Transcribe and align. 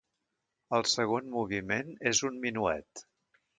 El 0.77 0.85
segon 0.91 1.29
moviment 1.35 1.93
és 2.15 2.25
un 2.33 2.43
minuet. 2.49 3.07